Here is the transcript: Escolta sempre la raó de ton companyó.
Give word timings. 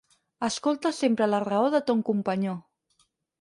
Escolta 0.45 0.91
sempre 0.99 1.27
la 1.33 1.41
raó 1.43 1.67
de 1.75 1.83
ton 1.91 2.03
companyó. 2.09 2.57